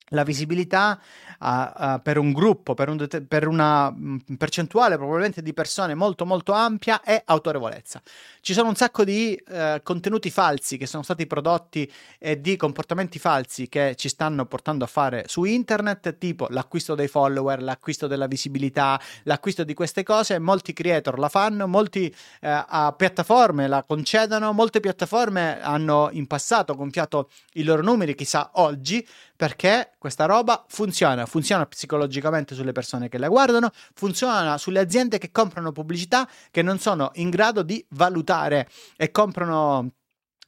la 0.09 0.23
visibilità 0.23 1.01
uh, 1.41 1.47
uh, 1.47 2.03
per 2.03 2.19
un 2.19 2.33
gruppo, 2.33 2.75
per, 2.75 2.89
un 2.89 3.07
per 3.27 3.47
una 3.47 3.91
mm, 3.91 4.17
percentuale 4.37 4.97
probabilmente 4.97 5.43
di 5.43 5.53
persone 5.53 5.95
molto 5.95 6.25
molto 6.25 6.53
ampia 6.53 7.03
è 7.03 7.23
autorevolezza. 7.25 8.01
Ci 8.41 8.53
sono 8.53 8.69
un 8.69 8.75
sacco 8.75 9.05
di 9.05 9.41
uh, 9.49 9.83
contenuti 9.83 10.31
falsi 10.31 10.77
che 10.77 10.87
sono 10.87 11.03
stati 11.03 11.27
prodotti 11.27 11.91
e 12.19 12.41
di 12.41 12.57
comportamenti 12.57 13.19
falsi 13.19 13.69
che 13.69 13.95
ci 13.97 14.09
stanno 14.09 14.47
portando 14.47 14.85
a 14.85 14.89
fare 14.89 15.25
su 15.27 15.45
internet, 15.45 16.19
tipo 16.19 16.47
l'acquisto 16.51 16.95
dei 16.95 17.09
follower, 17.09 17.63
l'acquisto 17.63 18.07
della 18.07 18.27
visibilità, 18.27 19.01
l'acquisto 19.25 19.65
di 19.65 19.75
queste 19.75 20.03
cose. 20.03 20.39
Molti 20.39 20.73
creator 20.73 21.19
la 21.19 21.29
fanno, 21.29 21.67
molti 21.67 22.15
piattaforme 22.41 23.67
la 23.69 23.83
concedono, 23.83 24.53
molte 24.53 24.81
piattaforme 24.81 25.61
hanno 25.61 26.09
in 26.13 26.27
passato 26.27 26.75
gonfiato 26.75 27.31
i 27.55 27.63
loro 27.63 27.83
numeri, 27.83 28.15
chissà 28.15 28.51
oggi 28.55 29.07
perché 29.39 29.93
questa 29.99 30.25
roba 30.25 30.65
funziona, 30.67 31.25
funziona 31.25 31.65
psicologicamente 31.65 32.57
sulle 32.57 32.73
persone 32.73 33.09
che 33.09 33.19
la 33.19 33.29
guardano, 33.29 33.71
funziona 33.95 34.59
sulle 34.59 34.81
aziende 34.81 35.19
che 35.19 35.31
comprano 35.31 35.71
pubblicità 35.71 36.29
che 36.51 36.61
non 36.61 36.81
sono 36.81 37.13
in 37.15 37.31
grado 37.31 37.63
di 37.63 37.87
valutare 37.91 38.69
e 38.97 39.13
comprano 39.13 39.93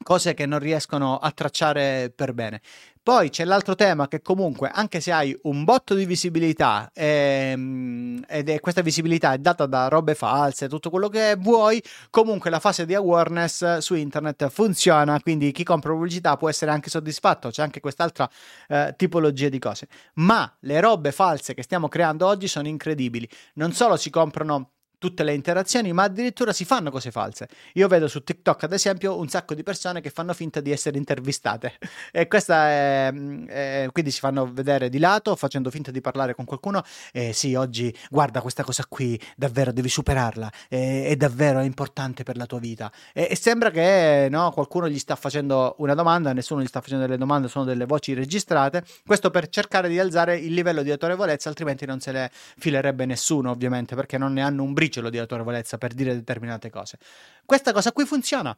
cose 0.03 0.33
che 0.33 0.45
non 0.45 0.59
riescono 0.59 1.17
a 1.17 1.31
tracciare 1.31 2.11
per 2.13 2.33
bene. 2.33 2.61
Poi 3.03 3.31
c'è 3.31 3.45
l'altro 3.45 3.73
tema 3.73 4.07
che 4.07 4.21
comunque, 4.21 4.69
anche 4.71 4.99
se 4.99 5.11
hai 5.11 5.35
un 5.43 5.63
botto 5.63 5.95
di 5.95 6.05
visibilità 6.05 6.91
ehm, 6.93 8.23
ed 8.27 8.47
è, 8.47 8.59
questa 8.59 8.81
visibilità 8.81 9.33
è 9.33 9.39
data 9.39 9.65
da 9.65 9.87
robe 9.87 10.13
false, 10.13 10.69
tutto 10.69 10.91
quello 10.91 11.09
che 11.09 11.35
vuoi, 11.35 11.81
comunque 12.11 12.51
la 12.51 12.59
fase 12.59 12.85
di 12.85 12.93
awareness 12.93 13.79
su 13.79 13.95
internet 13.95 14.47
funziona, 14.49 15.19
quindi 15.19 15.51
chi 15.51 15.63
compra 15.63 15.91
pubblicità 15.93 16.37
può 16.37 16.47
essere 16.47 16.69
anche 16.69 16.91
soddisfatto, 16.91 17.49
c'è 17.49 17.63
anche 17.63 17.79
quest'altra 17.79 18.29
eh, 18.67 18.93
tipologia 18.95 19.49
di 19.49 19.57
cose. 19.57 19.87
Ma 20.15 20.55
le 20.59 20.79
robe 20.79 21.11
false 21.11 21.55
che 21.55 21.63
stiamo 21.63 21.87
creando 21.87 22.27
oggi 22.27 22.47
sono 22.47 22.67
incredibili. 22.67 23.27
Non 23.55 23.73
solo 23.73 23.95
si 23.97 24.11
comprano 24.11 24.73
tutte 25.01 25.23
le 25.23 25.33
interazioni, 25.33 25.93
ma 25.93 26.03
addirittura 26.03 26.53
si 26.53 26.63
fanno 26.63 26.91
cose 26.91 27.09
false. 27.09 27.47
Io 27.73 27.87
vedo 27.87 28.07
su 28.07 28.23
TikTok, 28.23 28.65
ad 28.65 28.73
esempio, 28.73 29.17
un 29.17 29.27
sacco 29.29 29.55
di 29.55 29.63
persone 29.63 29.99
che 29.99 30.11
fanno 30.11 30.31
finta 30.31 30.59
di 30.59 30.69
essere 30.69 30.99
intervistate 30.99 31.79
e 32.13 32.27
questa 32.27 32.67
è, 32.67 33.13
è 33.47 33.87
quindi 33.91 34.11
si 34.11 34.19
fanno 34.19 34.53
vedere 34.53 34.89
di 34.89 34.99
lato 34.99 35.35
facendo 35.35 35.71
finta 35.71 35.89
di 35.89 36.01
parlare 36.01 36.35
con 36.35 36.45
qualcuno. 36.45 36.83
Eh, 37.13 37.33
sì, 37.33 37.55
oggi 37.55 37.91
guarda 38.11 38.41
questa 38.41 38.63
cosa 38.63 38.85
qui, 38.87 39.19
davvero 39.35 39.71
devi 39.71 39.89
superarla, 39.89 40.51
eh, 40.69 41.05
è 41.07 41.15
davvero 41.15 41.61
importante 41.61 42.21
per 42.21 42.37
la 42.37 42.45
tua 42.45 42.59
vita. 42.59 42.91
E, 43.11 43.27
e 43.31 43.35
sembra 43.35 43.71
che 43.71 44.27
no, 44.29 44.51
qualcuno 44.51 44.87
gli 44.87 44.99
sta 44.99 45.15
facendo 45.15 45.73
una 45.79 45.95
domanda, 45.95 46.31
nessuno 46.31 46.61
gli 46.61 46.67
sta 46.67 46.79
facendo 46.79 47.05
delle 47.07 47.17
domande, 47.17 47.47
sono 47.47 47.65
delle 47.65 47.85
voci 47.85 48.13
registrate. 48.13 48.83
Questo 49.03 49.31
per 49.31 49.49
cercare 49.49 49.89
di 49.89 49.97
alzare 49.97 50.37
il 50.37 50.53
livello 50.53 50.83
di 50.83 50.91
autorevolezza, 50.91 51.49
altrimenti 51.49 51.87
non 51.87 51.99
se 51.99 52.11
le 52.11 52.29
filerebbe 52.31 53.07
nessuno, 53.07 53.49
ovviamente, 53.49 53.95
perché 53.95 54.19
non 54.19 54.33
ne 54.33 54.43
hanno 54.43 54.61
un 54.61 54.73
briciolo 54.73 54.89
di 54.99 55.17
autorevolezza 55.17 55.77
per 55.77 55.93
dire 55.93 56.13
determinate 56.13 56.69
cose. 56.69 56.97
Questa 57.45 57.71
cosa 57.71 57.91
qui 57.91 58.05
funziona. 58.05 58.57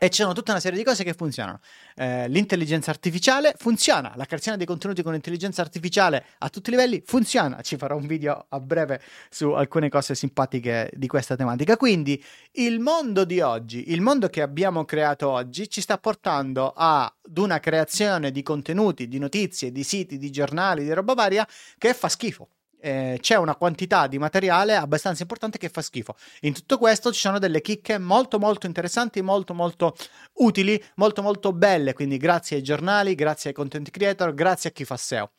E 0.00 0.10
ci 0.10 0.22
sono 0.22 0.32
tutta 0.32 0.52
una 0.52 0.60
serie 0.60 0.78
di 0.78 0.84
cose 0.84 1.02
che 1.02 1.12
funzionano. 1.12 1.58
Eh, 1.96 2.28
l'intelligenza 2.28 2.92
artificiale 2.92 3.54
funziona, 3.56 4.12
la 4.14 4.26
creazione 4.26 4.56
dei 4.56 4.64
contenuti 4.64 5.02
con 5.02 5.12
intelligenza 5.12 5.60
artificiale 5.60 6.24
a 6.38 6.48
tutti 6.50 6.68
i 6.68 6.72
livelli 6.72 7.02
funziona. 7.04 7.60
Ci 7.62 7.76
farò 7.76 7.96
un 7.96 8.06
video 8.06 8.46
a 8.48 8.60
breve 8.60 9.02
su 9.28 9.50
alcune 9.50 9.88
cose 9.88 10.14
simpatiche 10.14 10.88
di 10.94 11.08
questa 11.08 11.34
tematica. 11.34 11.76
Quindi 11.76 12.22
il 12.52 12.78
mondo 12.78 13.24
di 13.24 13.40
oggi, 13.40 13.90
il 13.90 14.00
mondo 14.00 14.28
che 14.28 14.40
abbiamo 14.40 14.84
creato 14.84 15.30
oggi, 15.30 15.68
ci 15.68 15.80
sta 15.80 15.98
portando 15.98 16.72
ad 16.76 17.36
una 17.36 17.58
creazione 17.58 18.30
di 18.30 18.42
contenuti, 18.44 19.08
di 19.08 19.18
notizie, 19.18 19.72
di 19.72 19.82
siti, 19.82 20.16
di 20.16 20.30
giornali, 20.30 20.84
di 20.84 20.92
roba 20.92 21.14
varia 21.14 21.44
che 21.76 21.92
fa 21.92 22.08
schifo 22.08 22.50
eh, 22.80 23.18
c'è 23.20 23.36
una 23.36 23.56
quantità 23.56 24.06
di 24.06 24.18
materiale 24.18 24.76
abbastanza 24.76 25.22
importante 25.22 25.58
che 25.58 25.68
fa 25.68 25.82
schifo. 25.82 26.14
In 26.40 26.54
tutto 26.54 26.78
questo 26.78 27.12
ci 27.12 27.20
sono 27.20 27.38
delle 27.38 27.60
chicche 27.60 27.98
molto 27.98 28.38
molto 28.38 28.66
interessanti, 28.66 29.20
molto 29.22 29.54
molto 29.54 29.96
utili, 30.34 30.82
molto 30.96 31.22
molto 31.22 31.52
belle, 31.52 31.92
quindi 31.92 32.16
grazie 32.16 32.56
ai 32.56 32.62
giornali, 32.62 33.14
grazie 33.14 33.50
ai 33.50 33.56
content 33.56 33.90
creator, 33.90 34.34
grazie 34.34 34.70
a 34.70 34.72
chi 34.72 34.84
fa 34.84 34.96
SEO. 34.96 35.30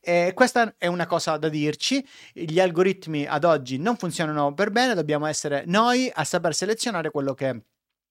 E 0.00 0.32
questa 0.34 0.74
è 0.78 0.86
una 0.86 1.06
cosa 1.06 1.36
da 1.36 1.48
dirci, 1.48 2.06
gli 2.32 2.60
algoritmi 2.60 3.26
ad 3.26 3.42
oggi 3.42 3.76
non 3.76 3.96
funzionano 3.96 4.54
per 4.54 4.70
bene, 4.70 4.94
dobbiamo 4.94 5.26
essere 5.26 5.64
noi 5.66 6.08
a 6.14 6.22
saper 6.22 6.54
selezionare 6.54 7.10
quello 7.10 7.34
che 7.34 7.62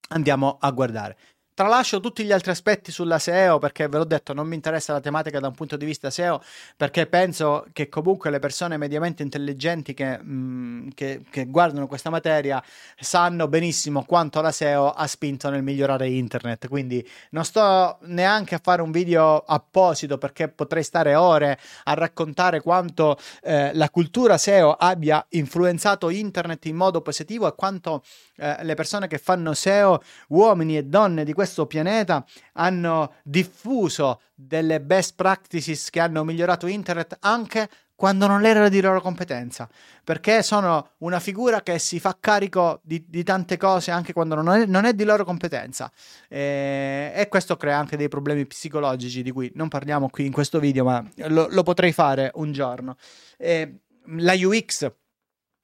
andiamo 0.09 0.57
a 0.59 0.71
guardare. 0.71 1.17
Tralascio 1.55 2.01
tutti 2.01 2.25
gli 2.25 2.33
altri 2.33 2.51
aspetti 2.51 2.91
sulla 2.91 3.17
SEO 3.17 3.59
perché 3.59 3.87
ve 3.87 3.97
l'ho 3.97 4.03
detto, 4.03 4.33
non 4.33 4.45
mi 4.45 4.55
interessa 4.55 4.91
la 4.91 4.99
tematica 4.99 5.39
da 5.39 5.47
un 5.47 5.53
punto 5.53 5.77
di 5.77 5.85
vista 5.85 6.09
SEO 6.09 6.41
perché 6.75 7.07
penso 7.07 7.65
che 7.71 7.87
comunque 7.87 8.29
le 8.29 8.39
persone 8.39 8.75
mediamente 8.75 9.23
intelligenti 9.23 9.93
che, 9.93 10.17
mh, 10.17 10.33
mm, 10.33 10.87
che, 10.93 11.21
che 11.29 11.45
guardano 11.45 11.87
questa 11.87 12.09
materia 12.09 12.61
sanno 12.99 13.47
benissimo 13.47 14.03
quanto 14.03 14.41
la 14.41 14.51
SEO 14.51 14.89
ha 14.89 15.07
spinto 15.07 15.49
nel 15.49 15.63
migliorare 15.63 16.09
internet. 16.09 16.67
Quindi 16.67 17.07
non 17.29 17.45
sto 17.45 17.99
neanche 18.01 18.55
a 18.55 18.59
fare 18.61 18.81
un 18.81 18.91
video 18.91 19.37
apposito 19.37 20.17
perché 20.17 20.49
potrei 20.49 20.83
stare 20.83 21.15
ore 21.15 21.57
a 21.85 21.93
raccontare 21.93 22.59
quanto 22.59 23.17
eh, 23.43 23.73
la 23.73 23.89
cultura 23.89 24.37
SEO 24.37 24.73
abbia 24.73 25.25
influenzato 25.29 26.09
internet 26.09 26.65
in 26.65 26.75
modo 26.75 26.99
positivo 26.99 27.47
e 27.47 27.55
quanto 27.55 28.03
eh, 28.37 28.63
le 28.63 28.73
persone 28.73 29.07
che 29.07 29.17
fanno 29.17 29.53
SEO, 29.53 30.01
uomini 30.29 30.77
e 30.77 30.83
donne 30.83 31.23
di 31.23 31.33
questo 31.33 31.65
pianeta, 31.65 32.25
hanno 32.53 33.15
diffuso 33.23 34.21
delle 34.33 34.81
best 34.81 35.15
practices 35.15 35.89
che 35.89 35.99
hanno 35.99 36.23
migliorato 36.23 36.67
internet 36.67 37.17
anche 37.21 37.69
quando 37.95 38.27
non 38.27 38.45
era 38.45 38.67
di 38.67 38.81
loro 38.81 38.99
competenza, 38.99 39.69
perché 40.03 40.43
sono 40.43 40.91
una 40.97 41.21
figura 41.21 41.61
che 41.61 41.79
si 41.79 41.99
fa 42.01 42.17
carico 42.19 42.81
di, 42.83 43.05
di 43.07 43.23
tante 43.23 43.55
cose 43.55 43.91
anche 43.91 44.11
quando 44.11 44.35
non 44.35 44.49
è, 44.49 44.65
non 44.65 44.83
è 44.83 44.93
di 44.93 45.05
loro 45.05 45.23
competenza 45.23 45.89
e, 46.27 47.13
e, 47.15 47.27
questo 47.29 47.55
crea 47.55 47.77
anche 47.77 47.95
dei 47.95 48.09
problemi 48.09 48.45
psicologici 48.45 49.23
di 49.23 49.31
cui 49.31 49.49
non 49.55 49.69
parliamo 49.69 50.09
qui 50.09 50.25
in 50.25 50.33
questo 50.33 50.59
video, 50.59 50.83
ma 50.83 51.03
lo, 51.27 51.47
lo 51.49 51.63
potrei 51.63 51.93
fare 51.93 52.31
un 52.35 52.51
giorno. 52.51 52.97
E, 53.37 53.79
la 54.17 54.33
UX 54.33 54.91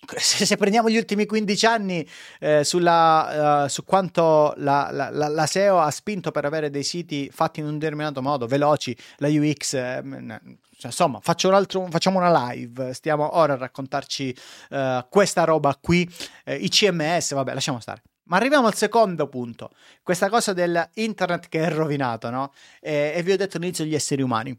se, 0.17 0.57
prendiamo 0.57 0.89
gli 0.89 0.97
ultimi 0.97 1.25
15 1.25 1.65
anni 1.65 2.07
eh, 2.39 2.63
sulla, 2.63 3.63
uh, 3.63 3.67
su 3.67 3.85
quanto 3.85 4.53
la, 4.57 4.89
la, 4.91 5.09
la, 5.09 5.27
la, 5.27 5.45
SEO 5.45 5.79
ha 5.79 5.91
spinto 5.91 6.31
per 6.31 6.45
avere 6.45 6.69
dei 6.69 6.83
siti 6.83 7.29
fatti 7.31 7.59
in 7.59 7.67
un 7.67 7.77
determinato 7.77 8.21
modo, 8.21 8.47
veloci, 8.47 8.95
la 9.17 9.27
UX, 9.27 9.73
eh, 9.73 10.01
cioè, 10.81 10.89
insomma, 10.89 11.21
un 11.23 11.53
altro, 11.53 11.87
facciamo 11.91 12.17
una 12.17 12.49
live, 12.49 12.93
stiamo 12.93 13.37
ora 13.37 13.53
a 13.53 13.57
raccontarci 13.57 14.35
uh, 14.71 15.05
questa 15.09 15.43
roba 15.43 15.77
qui, 15.79 16.09
eh, 16.45 16.55
i 16.55 16.69
CMS, 16.69 17.33
vabbè, 17.33 17.53
lasciamo 17.53 17.79
stare. 17.79 18.01
Ma 18.23 18.37
arriviamo 18.37 18.65
al 18.67 18.73
secondo 18.73 19.27
punto, 19.27 19.71
questa 20.01 20.29
cosa 20.29 20.53
dell'internet 20.53 21.49
che 21.49 21.61
è 21.61 21.69
rovinato, 21.69 22.29
no? 22.29 22.53
E, 22.79 23.13
e 23.15 23.21
vi 23.23 23.33
ho 23.33 23.37
detto 23.37 23.57
all'inizio 23.57 23.85
gli 23.85 23.93
esseri 23.93 24.21
umani. 24.21 24.57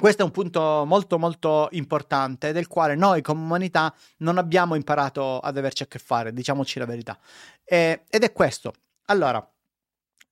Questo 0.00 0.22
è 0.22 0.24
un 0.24 0.30
punto 0.30 0.84
molto 0.86 1.18
molto 1.18 1.68
importante 1.72 2.52
del 2.52 2.68
quale 2.68 2.94
noi 2.94 3.20
come 3.20 3.42
umanità 3.42 3.94
non 4.20 4.38
abbiamo 4.38 4.74
imparato 4.74 5.40
ad 5.40 5.58
averci 5.58 5.82
a 5.82 5.86
che 5.86 5.98
fare, 5.98 6.32
diciamoci 6.32 6.78
la 6.78 6.86
verità. 6.86 7.18
E, 7.62 8.04
ed 8.08 8.22
è 8.22 8.32
questo. 8.32 8.72
Allora, 9.08 9.46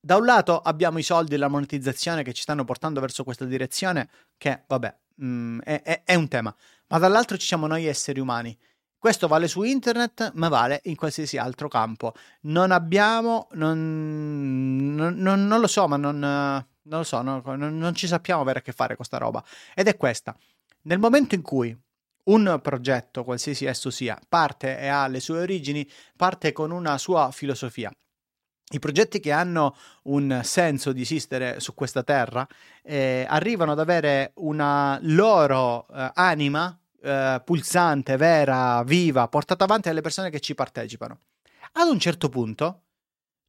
da 0.01 0.17
un 0.17 0.25
lato 0.25 0.59
abbiamo 0.59 0.97
i 0.97 1.03
soldi 1.03 1.35
e 1.35 1.37
la 1.37 1.49
monetizzazione 1.49 2.23
che 2.23 2.33
ci 2.33 2.41
stanno 2.41 2.65
portando 2.65 2.99
verso 2.99 3.25
questa 3.25 3.45
direzione, 3.45 4.09
che 4.39 4.63
vabbè, 4.67 4.97
mh, 5.17 5.27
mm, 5.27 5.61
è, 5.61 5.83
è, 5.83 6.03
è 6.03 6.15
un 6.15 6.29
tema, 6.29 6.55
ma 6.87 6.99
dall'altro 6.99 7.37
ci 7.37 7.47
siamo 7.47 7.67
noi 7.67 7.85
esseri 7.85 8.21
umani. 8.21 8.59
Questo 8.97 9.29
vale 9.29 9.49
su 9.49 9.65
internet, 9.65 10.33
ma 10.37 10.49
vale 10.49 10.81
in 10.85 10.97
qualsiasi 10.97 11.37
altro 11.37 11.69
campo. 11.69 12.15
Non 12.45 12.71
abbiamo, 12.71 13.49
non, 13.53 14.95
non, 14.95 15.15
non, 15.17 15.47
non 15.47 15.61
lo 15.61 15.67
so, 15.67 15.87
ma 15.87 15.99
non 15.99 16.67
non 16.89 17.01
lo 17.01 17.05
so, 17.05 17.23
no, 17.23 17.43
non 17.45 17.95
ci 17.95 18.07
sappiamo 18.07 18.41
avere 18.41 18.61
a 18.61 18.63
che 18.63 18.73
fare 18.73 18.97
con 18.97 18.97
questa 18.97 19.19
roba. 19.19 19.45
Ed 19.75 19.87
è 19.87 19.97
questa. 19.97 20.37
Nel 20.83 20.99
momento 20.99 21.35
in 21.35 21.43
cui 21.43 21.77
un 22.25 22.59
progetto, 22.63 23.25
qualsiasi 23.25 23.65
esso 23.65 23.91
sia, 23.91 24.19
parte 24.29 24.79
e 24.79 24.89
ha 24.89 25.07
le 25.07 25.21
sue 25.21 25.41
origini, 25.41 25.89
parte 26.17 26.53
con 26.53 26.71
una 26.71 26.99
sua 26.99 27.31
filosofia. 27.31 27.91
I 28.71 28.79
progetti 28.81 29.19
che 29.19 29.33
hanno 29.33 29.75
un 30.05 30.41
senso 30.45 30.93
di 30.93 31.01
esistere 31.01 31.59
su 31.59 31.73
questa 31.73 32.03
terra 32.03 32.47
eh, 32.83 33.25
arrivano 33.27 33.73
ad 33.73 33.81
avere 33.81 34.33
una 34.37 34.99
loro 35.03 35.87
eh, 35.89 36.11
anima 36.15 36.79
eh, 37.01 37.41
pulsante, 37.43 38.17
vera, 38.19 38.83
viva, 38.85 39.27
portata 39.29 39.65
avanti 39.65 39.89
dalle 39.89 40.03
persone 40.03 40.29
che 40.29 40.41
ci 40.41 40.55
partecipano. 40.55 41.19
Ad 41.73 41.89
un 41.89 41.99
certo 41.99 42.29
punto 42.29 42.83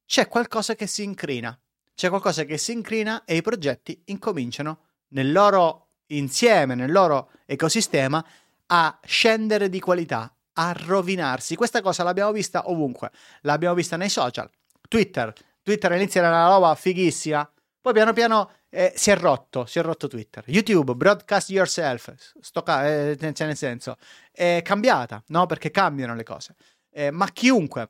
c'è 0.05 0.29
qualcosa 0.29 0.75
che 0.75 0.87
si 0.87 1.03
incrina 1.03 1.57
c'è 1.99 2.07
qualcosa 2.07 2.45
che 2.45 2.57
si 2.57 2.71
incrina 2.71 3.25
e 3.25 3.35
i 3.35 3.41
progetti 3.41 4.03
incominciano 4.05 4.85
nel 5.09 5.33
loro 5.33 5.87
insieme, 6.11 6.73
nel 6.73 6.93
loro 6.93 7.31
ecosistema, 7.45 8.25
a 8.67 8.99
scendere 9.03 9.67
di 9.67 9.81
qualità, 9.81 10.33
a 10.53 10.71
rovinarsi. 10.71 11.57
Questa 11.57 11.81
cosa 11.81 12.03
l'abbiamo 12.03 12.31
vista 12.31 12.69
ovunque, 12.69 13.11
l'abbiamo 13.41 13.75
vista 13.75 13.97
nei 13.97 14.07
social, 14.07 14.49
Twitter. 14.87 15.33
Twitter 15.61 15.91
all'inizio 15.91 16.21
era 16.21 16.29
una 16.29 16.47
roba 16.47 16.73
fighissima, 16.73 17.51
poi 17.81 17.91
piano 17.91 18.13
piano 18.13 18.51
eh, 18.69 18.93
si 18.95 19.11
è 19.11 19.17
rotto, 19.17 19.65
si 19.65 19.79
è 19.79 19.81
rotto 19.81 20.07
Twitter. 20.07 20.45
YouTube, 20.47 20.95
broadcast 20.95 21.49
yourself, 21.49 22.13
sto 22.39 22.63
ca- 22.63 22.87
eh, 22.87 23.17
nel 23.19 23.57
senso, 23.57 23.97
è 24.31 24.61
cambiata, 24.63 25.21
no? 25.27 25.45
Perché 25.47 25.69
cambiano 25.69 26.15
le 26.15 26.23
cose. 26.23 26.55
Eh, 26.91 27.11
ma 27.11 27.27
chiunque 27.27 27.89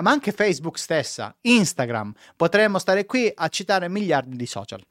ma 0.00 0.10
anche 0.10 0.32
Facebook 0.32 0.78
stessa, 0.78 1.34
Instagram, 1.40 2.12
potremmo 2.36 2.78
stare 2.78 3.06
qui 3.06 3.30
a 3.34 3.48
citare 3.48 3.88
miliardi 3.88 4.36
di 4.36 4.46
social. 4.46 4.84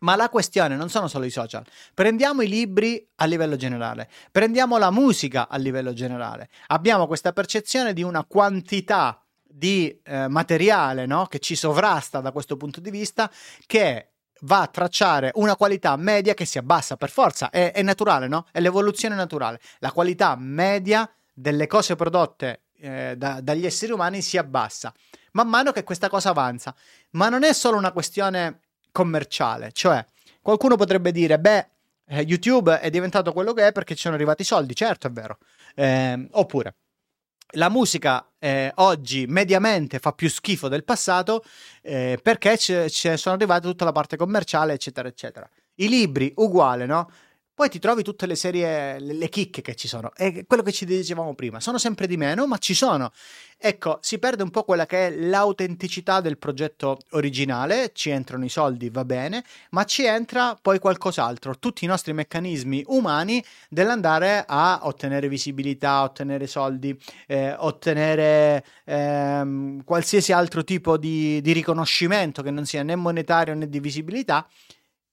Ma 0.00 0.16
la 0.16 0.28
questione 0.28 0.76
non 0.76 0.90
sono 0.90 1.08
solo 1.08 1.24
i 1.24 1.30
social. 1.30 1.64
Prendiamo 1.94 2.42
i 2.42 2.48
libri 2.48 3.06
a 3.16 3.24
livello 3.26 3.56
generale, 3.56 4.08
prendiamo 4.30 4.76
la 4.76 4.90
musica 4.90 5.48
a 5.48 5.56
livello 5.56 5.92
generale. 5.92 6.48
Abbiamo 6.68 7.06
questa 7.06 7.32
percezione 7.32 7.92
di 7.92 8.02
una 8.02 8.24
quantità 8.24 9.24
di 9.42 10.00
eh, 10.02 10.28
materiale 10.28 11.06
no? 11.06 11.26
che 11.26 11.38
ci 11.38 11.54
sovrasta 11.54 12.20
da 12.20 12.32
questo 12.32 12.56
punto 12.56 12.80
di 12.80 12.90
vista 12.90 13.30
che 13.66 14.14
va 14.40 14.62
a 14.62 14.66
tracciare 14.66 15.30
una 15.34 15.56
qualità 15.56 15.96
media 15.96 16.34
che 16.34 16.44
si 16.44 16.58
abbassa 16.58 16.96
per 16.96 17.08
forza, 17.08 17.50
è, 17.50 17.72
è 17.72 17.82
naturale, 17.82 18.26
no? 18.26 18.46
È 18.50 18.60
l'evoluzione 18.60 19.14
naturale. 19.14 19.60
La 19.78 19.92
qualità 19.92 20.34
media 20.36 21.08
delle 21.32 21.66
cose 21.66 21.96
prodotte 21.96 22.63
eh, 22.78 23.14
da, 23.16 23.40
dagli 23.40 23.66
esseri 23.66 23.92
umani 23.92 24.22
si 24.22 24.36
abbassa 24.36 24.92
man 25.34 25.48
mano 25.48 25.72
che 25.72 25.84
questa 25.84 26.08
cosa 26.08 26.30
avanza. 26.30 26.74
Ma 27.10 27.28
non 27.28 27.44
è 27.44 27.52
solo 27.52 27.76
una 27.76 27.92
questione 27.92 28.60
commerciale, 28.90 29.70
cioè 29.72 30.04
qualcuno 30.40 30.76
potrebbe 30.76 31.12
dire, 31.12 31.38
beh, 31.38 31.68
eh, 32.06 32.20
YouTube 32.20 32.78
è 32.78 32.90
diventato 32.90 33.32
quello 33.32 33.52
che 33.52 33.68
è 33.68 33.72
perché 33.72 33.94
ci 33.94 34.02
sono 34.02 34.14
arrivati 34.14 34.42
i 34.42 34.44
soldi, 34.44 34.74
certo 34.74 35.06
è 35.06 35.10
vero. 35.10 35.38
Eh, 35.74 36.28
oppure 36.32 36.76
la 37.56 37.68
musica 37.68 38.26
eh, 38.38 38.72
oggi 38.76 39.26
mediamente 39.26 39.98
fa 39.98 40.12
più 40.12 40.28
schifo 40.28 40.68
del 40.68 40.82
passato 40.82 41.44
eh, 41.82 42.18
perché 42.20 42.58
ci 42.58 42.88
sono 42.88 43.34
arrivate 43.34 43.66
tutta 43.66 43.84
la 43.84 43.92
parte 43.92 44.16
commerciale, 44.16 44.72
eccetera, 44.72 45.08
eccetera. 45.08 45.48
I 45.76 45.88
libri, 45.88 46.32
uguale, 46.36 46.86
no? 46.86 47.10
Poi 47.54 47.68
ti 47.68 47.78
trovi 47.78 48.02
tutte 48.02 48.26
le 48.26 48.34
serie, 48.34 48.98
le, 48.98 49.12
le 49.12 49.28
chicche 49.28 49.62
che 49.62 49.76
ci 49.76 49.86
sono. 49.86 50.12
E 50.16 50.44
quello 50.46 50.62
che 50.62 50.72
ci 50.72 50.84
dicevamo 50.84 51.34
prima, 51.34 51.60
sono 51.60 51.78
sempre 51.78 52.08
di 52.08 52.16
meno, 52.16 52.46
ma 52.48 52.58
ci 52.58 52.74
sono. 52.74 53.12
Ecco, 53.56 53.98
si 54.02 54.18
perde 54.18 54.42
un 54.42 54.50
po' 54.50 54.64
quella 54.64 54.86
che 54.86 55.06
è 55.06 55.10
l'autenticità 55.10 56.20
del 56.20 56.36
progetto 56.36 56.98
originale, 57.10 57.92
ci 57.94 58.10
entrano 58.10 58.44
i 58.44 58.48
soldi, 58.48 58.90
va 58.90 59.04
bene, 59.04 59.44
ma 59.70 59.84
ci 59.84 60.04
entra 60.04 60.58
poi 60.60 60.80
qualcos'altro, 60.80 61.58
tutti 61.58 61.84
i 61.84 61.88
nostri 61.88 62.12
meccanismi 62.12 62.82
umani 62.88 63.42
dell'andare 63.70 64.44
a 64.46 64.80
ottenere 64.82 65.28
visibilità, 65.28 66.02
ottenere 66.02 66.46
soldi, 66.48 66.98
eh, 67.28 67.54
ottenere 67.56 68.64
ehm, 68.84 69.84
qualsiasi 69.84 70.32
altro 70.32 70.64
tipo 70.64 70.98
di, 70.98 71.40
di 71.40 71.52
riconoscimento 71.52 72.42
che 72.42 72.50
non 72.50 72.66
sia 72.66 72.82
né 72.82 72.96
monetario 72.96 73.54
né 73.54 73.68
di 73.68 73.78
visibilità. 73.80 74.46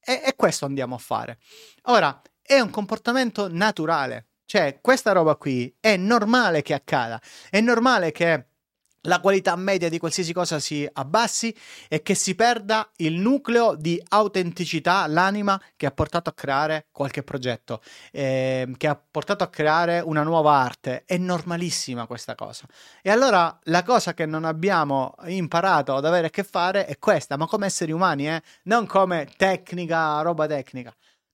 E, 0.04 0.22
e 0.26 0.36
questo 0.36 0.66
andiamo 0.66 0.96
a 0.96 0.98
fare. 0.98 1.38
Ora, 1.84 2.20
è 2.52 2.60
un 2.60 2.70
comportamento 2.70 3.48
naturale. 3.50 4.26
Cioè, 4.44 4.80
questa 4.82 5.14
roba 5.14 5.38
qui 5.38 5.74
è 5.80 5.96
normale 5.96 6.62
che 6.62 6.74
accada. 6.74 7.22
È 7.50 7.62
normale 7.62 8.12
che 8.12 8.48
la 9.06 9.22
qualità 9.22 9.56
media 9.56 9.88
di 9.88 9.98
qualsiasi 9.98 10.34
cosa 10.34 10.60
si 10.60 10.88
abbassi 10.92 11.56
e 11.88 12.02
che 12.02 12.14
si 12.14 12.36
perda 12.36 12.92
il 12.98 13.14
nucleo 13.14 13.76
di 13.76 14.04
autenticità, 14.10 15.08
l'anima 15.08 15.60
che 15.78 15.86
ha 15.86 15.92
portato 15.92 16.30
a 16.30 16.34
creare 16.34 16.88
qualche 16.92 17.24
progetto, 17.24 17.82
eh, 18.12 18.70
che 18.76 18.88
ha 18.88 19.02
portato 19.10 19.46
a 19.46 19.48
creare 19.48 20.02
una 20.02 20.24
nuova 20.24 20.52
arte. 20.52 21.04
È 21.06 21.18
normalissima 21.18 22.06
questa 22.06 22.36
cosa. 22.36 22.66
E 23.02 23.10
allora 23.10 23.58
la 23.64 23.84
cosa 23.84 24.14
che 24.14 24.26
non 24.26 24.44
abbiamo 24.44 25.16
imparato 25.28 25.96
ad 25.96 26.04
avere 26.04 26.28
a 26.28 26.30
che 26.30 26.44
fare 26.44 26.86
è 26.86 27.00
questa, 27.00 27.38
ma 27.38 27.48
come 27.48 27.68
esseri 27.68 27.94
umani, 27.94 28.28
eh? 28.28 28.42
non 28.64 28.86
come 28.88 29.30
tecnica, 29.38 30.20
roba 30.20 30.48
tecnica. 30.48 30.94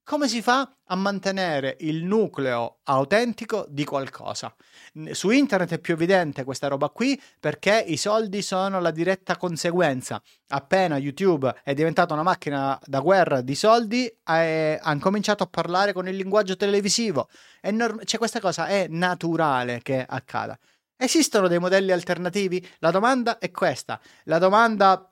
Come 0.10 0.30
si 0.30 0.42
fa 0.42 0.74
a 0.86 0.96
mantenere 0.96 1.76
il 1.82 2.06
nucleo 2.06 2.78
autentico 2.86 3.66
di 3.68 3.84
qualcosa? 3.84 4.56
Su 5.12 5.32
internet 5.32 5.72
è 5.74 5.80
più 5.80 5.96
evidente 5.96 6.46
questa 6.46 6.70
roba 6.70 6.88
qui 6.88 7.22
perché 7.38 7.84
i 7.86 7.98
soldi 7.98 8.42
sono 8.42 8.80
la 8.80 8.92
diretta 8.92 9.36
conseguenza. 9.36 10.22
Appena 10.48 10.96
YouTube 10.96 11.54
è 11.62 11.74
diventata 11.74 12.14
una 12.14 12.24
macchina 12.24 12.80
da 12.86 13.02
guerra 13.02 13.42
di 13.42 13.54
soldi, 13.54 14.10
hanno 14.24 15.00
cominciato 15.02 15.44
a 15.44 15.48
parlare 15.48 15.92
con 15.92 16.08
il 16.08 16.16
linguaggio 16.16 16.56
televisivo. 16.56 17.28
Norm- 17.64 18.06
cioè 18.06 18.18
questa 18.18 18.40
cosa 18.40 18.68
è 18.68 18.88
naturale 18.88 19.82
che 19.84 20.06
accada. 20.08 20.58
Esistono 20.96 21.50
dei 21.50 21.60
modelli 21.60 21.92
alternativi? 21.92 22.66
La 22.80 22.92
domanda 22.92 23.40
è 23.40 23.52
questa. 23.52 24.00
La 24.24 24.38
domanda 24.38 25.12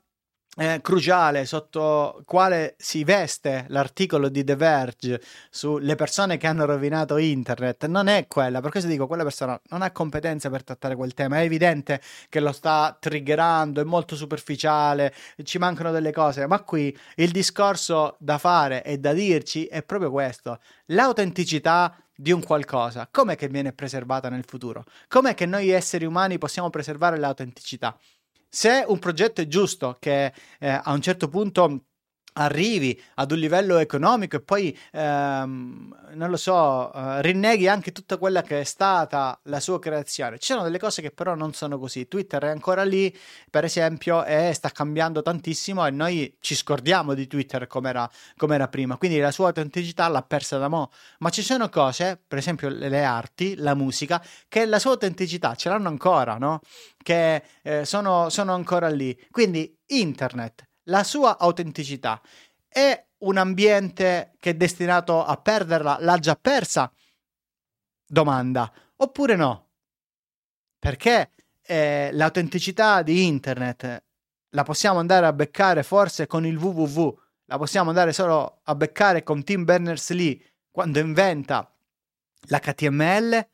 eh, 0.57 0.79
cruciale 0.81 1.45
sotto 1.45 2.21
quale 2.25 2.75
si 2.77 3.03
veste 3.03 3.65
l'articolo 3.69 4.29
di 4.29 4.43
The 4.43 4.55
Verge 4.55 5.21
sulle 5.50 5.95
persone 5.95 6.38
che 6.38 6.47
hanno 6.47 6.65
rovinato 6.65 7.17
internet 7.17 7.85
non 7.88 8.07
è 8.07 8.27
quella, 8.27 8.62
per 8.62 8.71
questo 8.71 8.89
dico 8.89 9.07
quella 9.07 9.24
persona 9.24 9.59
non 9.69 9.81
ha 9.81 9.91
competenza 9.91 10.50
per 10.50 10.63
trattare 10.63 10.95
quel 10.95 11.13
tema, 11.13 11.39
è 11.39 11.43
evidente 11.43 12.01
che 12.29 12.39
lo 12.39 12.51
sta 12.51 12.95
triggerando, 12.97 13.81
è 13.81 13.83
molto 13.83 14.15
superficiale, 14.15 15.13
ci 15.43 15.57
mancano 15.57 15.91
delle 15.91 16.12
cose, 16.12 16.47
ma 16.47 16.62
qui 16.62 16.95
il 17.15 17.31
discorso 17.31 18.15
da 18.19 18.38
fare 18.38 18.83
e 18.83 18.97
da 18.97 19.13
dirci 19.13 19.65
è 19.65 19.83
proprio 19.83 20.09
questo, 20.12 20.59
l'autenticità 20.88 21.95
di 22.15 22.31
un 22.31 22.41
qualcosa, 22.41 23.09
com'è 23.12 23.35
che 23.35 23.50
viene 23.50 23.74
preservata 23.74 24.29
nel 24.29 24.45
futuro? 24.45 24.85
Com'è 25.09 25.33
che 25.33 25.45
noi 25.45 25.69
esseri 25.69 26.05
umani 26.05 26.38
possiamo 26.38 26.69
preservare 26.69 27.17
l'autenticità? 27.17 27.97
Se 28.55 28.85
un 28.88 29.00
progetto 29.00 29.41
è 29.41 29.47
giusto, 29.47 29.97
che 30.00 30.31
eh, 30.59 30.69
a 30.69 30.93
un 30.93 31.01
certo 31.01 31.27
punto 31.27 31.88
arrivi 32.38 33.00
ad 33.15 33.32
un 33.32 33.38
livello 33.38 33.77
economico 33.77 34.38
e 34.38 34.42
poi, 34.42 34.77
ehm, 34.92 35.96
non 36.13 36.30
lo 36.30 36.38
so, 36.38 36.92
eh, 36.94 37.22
rinneghi 37.22 37.68
anche 37.68 37.92
tutta 37.92 38.18
quella 38.18 38.42
che 38.42 38.62
è 38.62 38.63
stata 38.63 39.39
la 39.44 39.60
sua 39.60 39.80
creazione. 39.80 40.38
Ci 40.39 40.51
sono 40.51 40.63
delle 40.63 40.80
cose 40.80 41.01
che 41.01 41.12
però 41.12 41.36
non 41.36 41.54
sono 41.54 41.77
così. 41.80 42.08
Twitter 42.08 42.44
è 42.44 42.50
ancora 42.50 42.84
lì, 42.84 43.15
per 43.50 43.63
esempio, 43.63 44.24
e 44.25 44.51
sta 44.54 44.70
cambiando 44.70 45.22
tantissimo 45.22 45.86
e 45.86 45.92
noi 45.92 46.38
ci 46.39 46.56
scordiamo 46.56 47.13
di 47.13 47.27
Twitter 47.27 47.68
come 47.68 47.89
era, 47.89 48.68
prima, 48.68 48.98
quindi 48.98 49.20
la 49.20 49.32
sua 49.32 49.48
autenticità 49.48 50.08
l'ha 50.08 50.22
persa 50.24 50.58
da 50.58 50.68
mo'. 50.68 50.92
Ma 51.20 51.30
ci 51.30 51.42
sono 51.42 51.70
cose, 51.70 52.22
per 52.27 52.38
esempio 52.38 52.70
le 52.70 53.04
arti, 53.04 53.56
la 53.58 53.76
musica, 53.76 54.24
che 54.48 54.65
la 54.65 54.80
sua 54.80 54.91
autenticità 54.91 55.56
ce 55.56 55.69
l'hanno 55.69 55.88
ancora, 55.88 56.38
no? 56.38 56.60
Che 57.02 57.43
eh, 57.62 57.86
sono, 57.86 58.30
sono 58.30 58.54
ancora 58.54 58.89
lì. 58.89 59.17
Quindi 59.32 59.74
internet 59.88 60.64
la 60.86 61.04
sua 61.04 61.38
autenticità. 61.38 62.21
È 62.67 63.06
un 63.19 63.38
ambiente 63.38 64.36
che 64.39 64.52
è 64.52 64.56
destinato 64.56 65.24
a 65.24 65.38
perderla? 65.38 65.98
L'ha 66.00 66.17
già 66.17 66.36
persa? 66.36 66.91
Domanda. 68.06 68.71
Oppure 68.98 69.36
no? 69.36 69.69
Perché 70.78 71.32
eh, 71.62 72.10
l'autenticità 72.13 73.02
di 73.02 73.26
internet 73.26 74.04
la 74.50 74.63
possiamo 74.63 75.00
andare 75.00 75.26
a 75.26 75.34
beccare 75.34 75.84
forse 75.84 76.28
con 76.28 76.45
il 76.45 76.58
www, 76.58 77.19
la 77.45 77.58
possiamo 77.58 77.89
andare 77.89 78.13
solo 78.13 78.62
a 78.63 78.76
beccare 78.76 79.24
con 79.24 79.43
Tim 79.43 79.63
Berners-Lee 79.63 80.41
quando 80.71 81.00
inventa 81.00 81.71
l'HTML, 82.48 83.50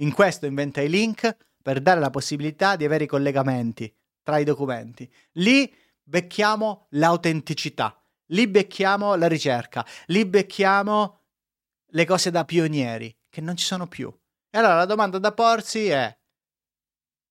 in 0.00 0.12
questo 0.12 0.46
inventa 0.46 0.80
i 0.80 0.88
link 0.88 1.36
per 1.62 1.80
dare 1.80 2.00
la 2.00 2.10
possibilità 2.10 2.76
di 2.76 2.84
avere 2.84 3.04
i 3.04 3.08
collegamenti 3.08 3.92
tra 4.22 4.38
i 4.38 4.44
documenti. 4.44 5.10
Lì 5.32 5.72
becchiamo 6.08 6.86
l'autenticità, 6.90 8.00
lì 8.26 8.46
becchiamo 8.46 9.16
la 9.16 9.26
ricerca, 9.26 9.84
lì 10.06 10.24
becchiamo 10.24 11.20
le 11.86 12.04
cose 12.04 12.30
da 12.30 12.44
pionieri, 12.44 13.14
che 13.28 13.40
non 13.40 13.56
ci 13.56 13.64
sono 13.64 13.88
più. 13.88 14.08
E 14.50 14.58
allora 14.58 14.76
la 14.76 14.84
domanda 14.84 15.18
da 15.18 15.32
porsi 15.32 15.88
è, 15.88 16.16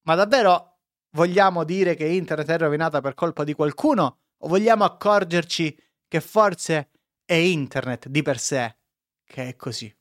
ma 0.03 0.15
davvero 0.15 0.79
vogliamo 1.11 1.63
dire 1.63 1.95
che 1.95 2.05
internet 2.05 2.49
è 2.49 2.57
rovinata 2.57 2.99
per 2.99 3.13
colpa 3.13 3.43
di 3.43 3.53
qualcuno? 3.53 4.19
O 4.39 4.47
vogliamo 4.49 4.83
accorgerci 4.83 5.75
che 6.07 6.19
forse 6.19 6.91
è 7.23 7.33
internet 7.33 8.09
di 8.09 8.21
per 8.21 8.37
sé 8.37 8.77
che 9.23 9.47
è 9.47 9.55
così? 9.55 9.93